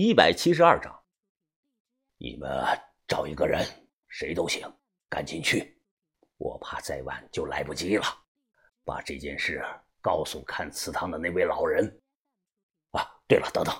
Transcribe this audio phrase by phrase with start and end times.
[0.00, 0.96] 一百七十二章。
[2.18, 2.48] 你们
[3.08, 3.66] 找一个人，
[4.06, 4.64] 谁都行，
[5.08, 5.76] 赶紧去，
[6.36, 8.04] 我怕再晚就来不及了。
[8.84, 9.60] 把这件事
[10.00, 12.00] 告诉看祠堂的那位老人。
[12.92, 13.74] 啊，对了，等等。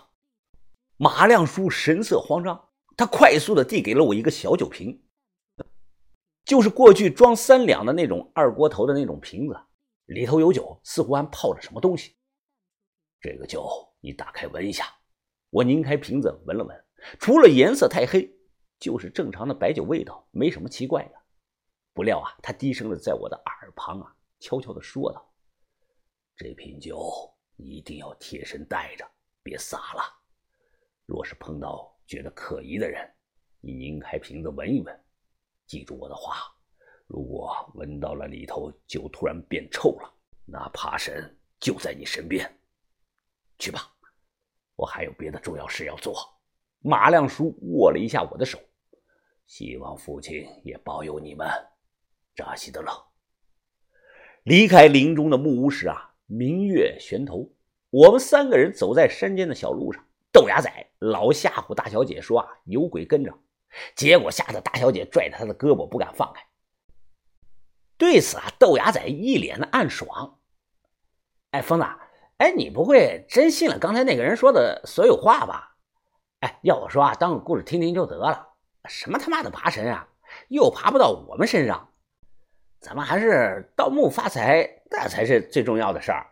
[0.97, 5.01] 马亮叔神色慌张，他快速的递给了我一个小酒瓶，
[6.45, 9.57] 就是过去装三两的那种二锅头的那种瓶子，
[10.07, 12.17] 里头有酒，似乎还泡着什么东西。
[13.21, 14.98] 这个酒你打开闻一下。
[15.51, 16.85] 我拧开瓶子闻了闻，
[17.19, 18.31] 除了颜色太黑，
[18.79, 21.13] 就是正常的白酒味道，没什么奇怪的。
[21.95, 25.33] 不料啊，他低声的在我的耳旁啊悄悄的说道
[26.37, 29.11] ：“这瓶酒一定要贴身带着，
[29.43, 30.03] 别洒了。
[31.07, 33.11] 若是碰到觉得可疑的人，
[33.61, 35.05] 你拧开瓶子闻一闻。
[35.67, 36.55] 记住我的话，
[37.07, 42.47] 如果闻到了里头酒突然变臭了，那爬神就在你身边。
[43.59, 43.93] 去吧。”
[44.79, 46.15] 我还有别的重要事要做。
[46.79, 48.57] 马亮叔握了一下我的手，
[49.45, 51.49] 希望父亲也保佑你们。
[52.37, 52.93] 扎西德勒
[54.45, 57.51] 离开林中的木屋时啊，明月悬头。
[57.91, 63.37] 我们三个人走在山间的小路上，豆芽仔老吓唬大小姐说啊有鬼跟着，
[63.97, 66.41] 结果吓得大小姐拽着他的胳膊不敢放开。
[67.97, 70.39] 对此啊，豆芽仔一脸的暗爽。
[71.51, 71.85] 哎，疯子。
[72.39, 75.77] 哎，你不会真信了刚才那个人说的所有话吧？
[76.41, 78.55] 哎，要我说啊，当个故事听听就得了。
[78.89, 80.09] 什么他妈的爬神啊，
[80.49, 81.93] 又爬不到我们身上。
[82.81, 86.29] 咱们还是盗墓发财，那才是最重要的事儿。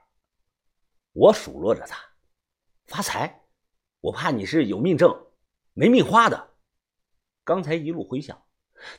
[1.12, 1.98] 我数落着他，
[2.86, 3.42] 发财？
[4.00, 5.26] 我怕你是有命挣，
[5.74, 6.50] 没命花的。
[7.42, 8.40] 刚才一路回想，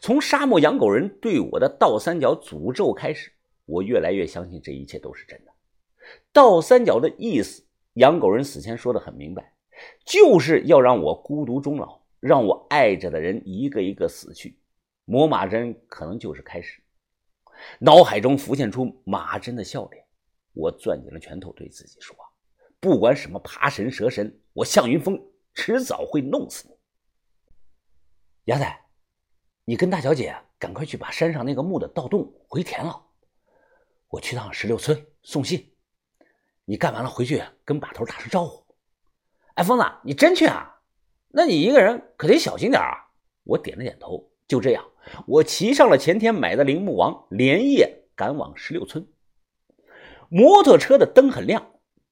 [0.01, 3.31] 从沙漠养狗人对我的倒三角诅咒开始，
[3.63, 5.53] 我越来越相信这一切都是真的。
[6.31, 9.53] 倒三角的意思，养狗人死前说的很明白，
[10.05, 14.59] 就是要让我孤独终老，让我爱着的人一个一个死去。
[15.05, 16.81] 磨马针可能就是开始。
[17.79, 20.05] 脑海中浮现出马真的笑脸，
[20.53, 22.15] 我攥紧了拳头，对自己说
[22.79, 25.19] ：“不管什么爬神蛇神，我向云峰
[25.53, 26.75] 迟早会弄死你。”
[28.45, 28.79] 牙仔，
[29.65, 33.07] 你跟大小姐赶快去把山上那个墓的盗洞回填了。
[34.09, 35.73] 我去趟石榴村送信。
[36.69, 38.61] 你干完了回去跟把头打声招呼。
[39.53, 40.81] 哎，疯子，你真去啊？
[41.29, 43.07] 那你一个人可得小心点啊！
[43.45, 44.29] 我点了点头。
[44.49, 44.85] 就这样，
[45.27, 49.07] 我骑上了前天买的铃木王，连夜赶往石榴村。
[50.27, 51.65] 摩托车的灯很亮，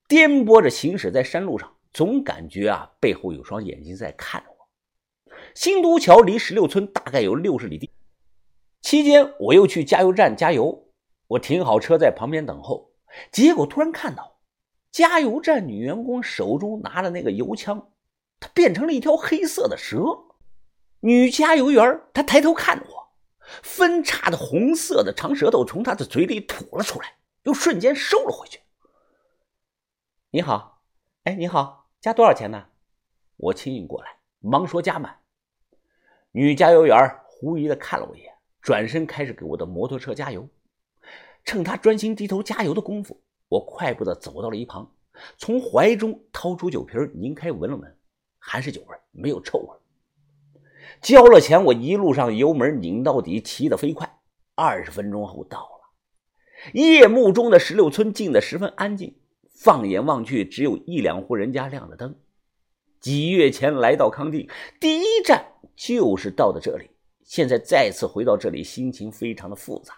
[0.08, 5.36] 颠簸着行驶在山路上，总感觉啊背后有双眼睛在看着我。
[5.54, 7.92] 新都桥离石榴村大概有六十里地，
[8.82, 10.88] 期间我又去加油站加油。
[11.28, 12.94] 我停好车在旁边等候，
[13.34, 14.35] 结果突然看到。
[14.96, 17.92] 加油站女员工手中拿着那个油枪，
[18.40, 20.00] 她变成了一条黑色的蛇。
[21.02, 23.10] 女加油员她抬头看我，
[23.62, 28.62] 分叉的红色的长舌头从她的嘴里吐了出来，又瞬间收了回去。
[30.32, 30.82] 你好，
[31.26, 32.68] 哎，你好，加多少钱呢？
[33.36, 35.20] 我轻应过来，忙说加满。
[36.32, 40.48] 女加油员狐疑的看了我一眼，转身开始给我的摩托车加油。
[41.44, 43.25] 趁她专心低头加油的功夫。
[43.48, 44.92] 我快步的走到了一旁，
[45.38, 47.98] 从怀中掏出酒瓶，拧开闻了闻，
[48.40, 49.78] 还是酒味，没有臭味。
[51.02, 54.20] 交了钱，我一路上油门拧到底，骑得飞快。
[54.56, 59.20] 二十分钟后到了夜幕中的石榴村，静得十分安静。
[59.50, 62.18] 放眼望去，只有一两户人家亮着灯。
[63.00, 66.90] 几月前来到康定，第一站就是到的这里。
[67.24, 69.96] 现在再次回到这里，心情非常的复杂。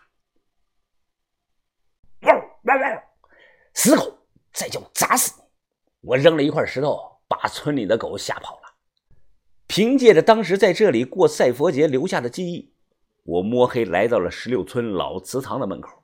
[3.78, 4.18] 死狗，
[4.52, 5.44] 再叫砸死你！
[6.02, 8.62] 我扔了一块石头，把村里的狗吓跑了。
[9.68, 12.74] 凭借着当时在这里过赛佛节留下的记忆，
[13.24, 16.02] 我摸黑来到了石榴村老祠堂的门口。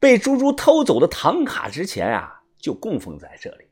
[0.00, 3.66] 被猪猪偷走的唐卡之前啊，就供奉在这里。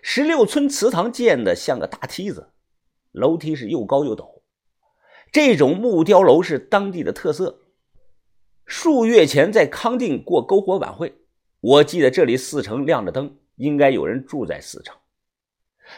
[0.00, 2.54] 石榴村祠堂建的像个大梯子，
[3.12, 4.40] 楼梯是又高又陡。
[5.30, 7.60] 这种木雕楼是当地的特色。
[8.64, 11.19] 数月前在康定过篝火晚会。
[11.60, 14.96] 我记得这里四层亮着灯，应该有人住在四层。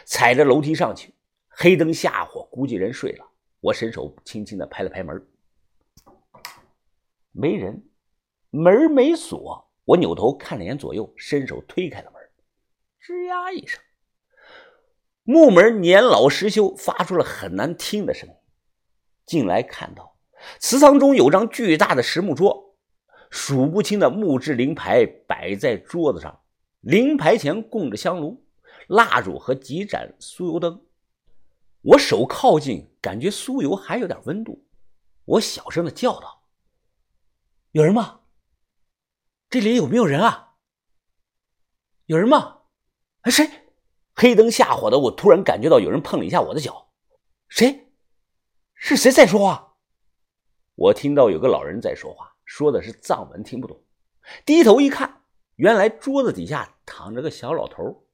[0.05, 1.13] 踩着楼梯上去，
[1.47, 3.25] 黑灯瞎火，估计人睡了。
[3.61, 5.25] 我伸手轻轻的拍了拍门，
[7.31, 7.81] 没人，
[8.49, 9.71] 门没锁。
[9.85, 12.21] 我扭头看了眼左右，伸手推开了门，
[13.01, 13.81] 吱呀一声，
[15.23, 18.35] 木门年老失修，发出了很难听的声音。
[19.25, 20.17] 进来看到
[20.59, 22.72] 祠堂中有张巨大的实木桌。
[23.33, 26.39] 数不清的木质灵牌摆在桌子上，
[26.81, 28.45] 灵牌前供着香炉、
[28.85, 30.85] 蜡烛和几盏酥油灯，
[31.81, 34.67] 我手靠近，感觉酥油还有点温度，
[35.25, 36.43] 我小声的叫道
[37.73, 38.19] ：“有人吗？
[39.49, 40.53] 这里有没有人啊？
[42.05, 42.59] 有人吗？
[43.21, 43.49] 哎，谁？”
[44.13, 46.91] 黑灯瞎火的，我突然感觉到有人碰了一下我的脚。
[47.47, 47.91] 谁？
[48.75, 49.73] 是谁在说话？
[50.75, 53.81] 我听到有个老人在说话，说的是藏文，听不懂。
[54.45, 55.21] 低头一看，
[55.55, 58.05] 原来桌子底下躺着个小老头。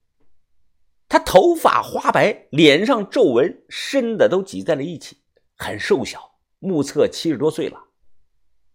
[1.08, 5.18] 他头发花白，脸上皱纹深的都挤在了一起，
[5.58, 7.86] 很瘦小，目测七十多岁了。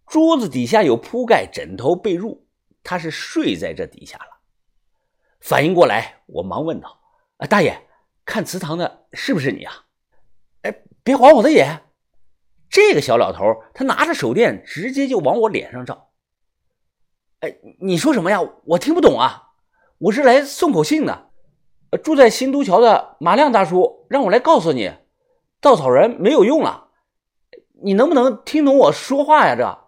[0.06, 2.40] 桌子底下有铺盖、枕头、被褥，
[2.82, 4.40] 他是睡在这底下了。
[5.40, 7.00] 反应过来，我忙问道。
[7.36, 7.86] 啊，大爷，
[8.24, 9.86] 看祠堂的是不是你啊？
[10.62, 11.83] 哎，别晃我的眼！
[12.74, 16.10] 这个小老头他拿着手电，直接就往我脸上照。
[17.38, 18.40] 哎，你说什么呀？
[18.64, 19.50] 我听不懂啊！
[19.98, 21.30] 我是来送口信的。
[22.02, 24.92] 住在新都桥的马亮大叔让我来告诉你，
[25.60, 26.88] 稻草人没有用了。
[27.84, 29.54] 你能不能听懂我说话呀？
[29.54, 29.78] 这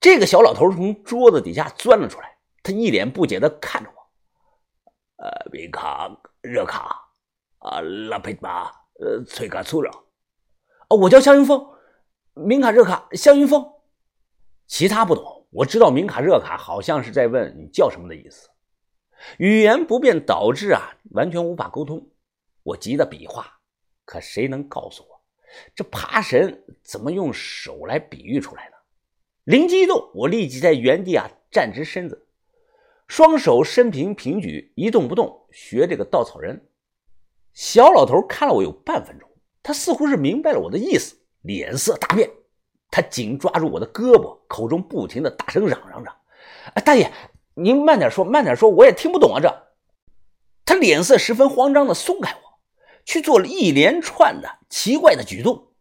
[0.00, 5.22] 这个小老头从桌子底下钻了出来，他一脸不解的看着我。
[5.22, 6.10] 呃，明卡
[6.42, 7.08] 热卡，
[7.58, 8.64] 啊，拉佩巴，
[8.98, 9.88] 呃，崔卡粗热，
[10.88, 11.68] 哦，我叫向云峰，
[12.34, 13.72] 明卡热卡，向云峰，
[14.66, 18.48] 其他不懂，我知道明卡热卡好像是在问你叫什么的意思，
[19.38, 22.08] 语言不便导致啊，完全无法沟通，
[22.62, 23.58] 我急得比划，
[24.04, 25.20] 可谁能告诉我，
[25.74, 28.76] 这爬神怎么用手来比喻出来呢？
[29.42, 32.26] 灵机一动，我立即在原地啊站直身子。
[33.08, 36.68] 双手伸平平举，一动不动，学这个稻草人。
[37.52, 39.30] 小老头看了我有半分钟，
[39.66, 42.30] 他似乎是明白了我的意思，脸色大变，
[42.88, 46.12] 他紧抓住我的胳膊，口中不停的大声嚷嚷着
[46.74, 47.12] ：“哎大爷，
[47.54, 49.66] 您慢点说，慢点说，我也听不懂啊！”这，
[50.64, 52.60] 他脸色十分慌张的松开我，
[53.04, 55.72] 去做了一连串的奇怪的举动。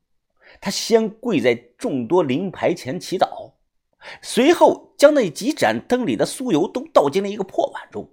[0.60, 3.52] 他先跪在众多灵牌前祈祷。
[4.24, 8.10] 随后将那几盏灯里的酥油都倒进了一个破碗中，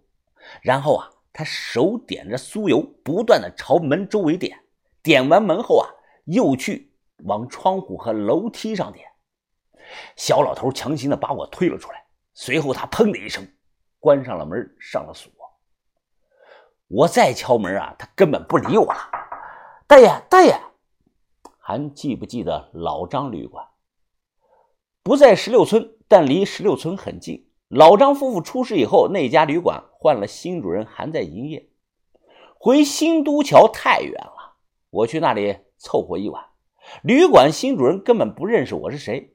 [0.61, 4.59] 然后啊，他手点着酥油，不断的朝门周围点，
[5.03, 5.89] 点完门后啊，
[6.25, 6.95] 又去
[7.25, 9.09] 往窗户和楼梯上点。
[10.17, 12.05] 小老头强行的把我推了出来，
[12.35, 13.47] 随后他砰的一声
[13.99, 15.31] 关上了门，上了锁。
[16.89, 18.99] 我再敲门啊，他根本不理我了。
[19.87, 20.59] 大爷，大爷，
[21.59, 23.67] 还记不记得老张旅馆？
[25.03, 27.51] 不在石榴村，但离石榴村很近。
[27.69, 31.71] 老张夫妇出事以后，那家旅馆换了新主人，还在营业。
[32.59, 34.42] 回新都桥太远了，
[34.93, 36.45] 我去那里凑合一晚。
[37.03, 39.35] 旅馆新主人根本不认识我是谁，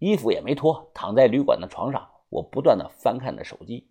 [0.00, 2.08] 衣服也没脱，躺在旅馆的床上。
[2.30, 3.88] 我不断的翻看着手机，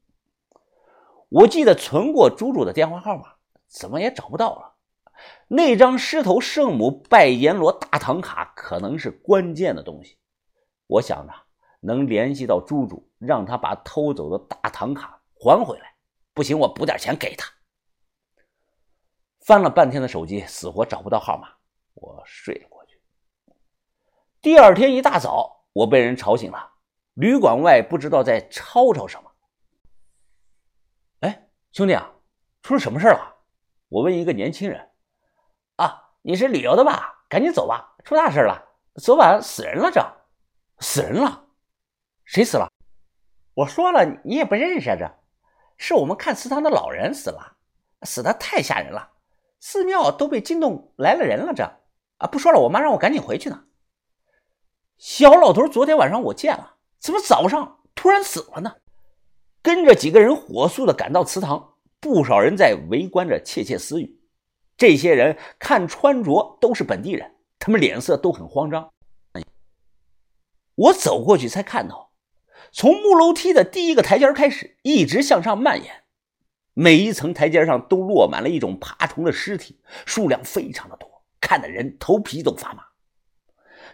[1.29, 3.35] 我记得存过猪猪的电话号码，
[3.67, 4.73] 怎么也找不到了。
[5.47, 10.17] 那张狮头圣母拜阎罗大唐卡可能是关键的东西。
[10.87, 11.33] 我想着
[11.79, 15.95] 能联系到猪猪，让他把偷走的大唐卡还回来。
[16.33, 17.47] 不行，我补点钱给他。
[19.47, 21.47] 翻了半天的手机，死活找不到号码，
[21.93, 22.99] 我睡了过去。
[24.41, 26.73] 第二天一大早，我被人吵醒了。
[27.13, 29.31] 旅馆外不知道在吵吵什么。
[31.21, 32.11] 哎，兄弟啊，
[32.61, 33.37] 出了什么事了？
[33.87, 34.91] 我问一个年轻人。
[35.77, 37.23] 啊，你是旅游的吧？
[37.29, 38.61] 赶紧走吧，出大事了！
[38.95, 40.05] 昨晚死人了，这。
[40.79, 41.47] 死人了，
[42.25, 42.69] 谁死了？
[43.53, 45.09] 我说了，你也不认识啊这，
[45.77, 47.55] 是我们看祠堂的老人死了，
[48.01, 49.13] 死的太吓人了，
[49.59, 51.53] 寺庙都被惊动来了人了。
[51.53, 51.63] 这
[52.17, 53.63] 啊，不说了，我妈让我赶紧回去呢。
[54.97, 58.75] 小老头昨天晚上我见了，怎么早上突然死了呢？
[59.61, 64.19] 跟着几个人火速的赶到祠堂，不少人在围观着窃窃私语。
[64.77, 68.91] 这些人看穿着都是本地人，他们脸色都很慌张。
[70.75, 72.11] 我走过去才看到，
[72.71, 76.03] 从木楼梯的第一个台阶开始，一直向上蔓延，
[76.79, 81.09] 每一层台阶上都落满了一种爬虫的尸体，数量非常的多，
[81.41, 82.83] 看的人头皮都发麻。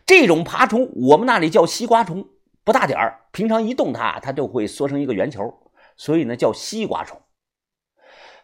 [0.06, 2.28] 这种爬虫我们那里叫西瓜虫，
[2.66, 7.22] 不大点儿，平常一动它，它就会缩成一个圆球，所以呢叫西瓜虫。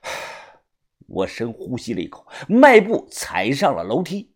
[1.07, 4.33] 我深呼吸了一口，迈步踩上了楼梯。